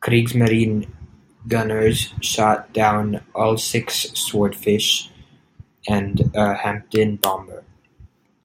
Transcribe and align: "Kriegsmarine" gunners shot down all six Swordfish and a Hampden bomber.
"Kriegsmarine" 0.00 0.88
gunners 1.48 2.14
shot 2.22 2.72
down 2.72 3.22
all 3.34 3.58
six 3.58 4.10
Swordfish 4.14 5.10
and 5.86 6.34
a 6.34 6.54
Hampden 6.54 7.16
bomber. 7.16 7.62